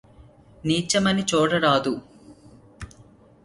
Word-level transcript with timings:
నీచమని 0.65 1.23
చూడరాదు 1.31 1.93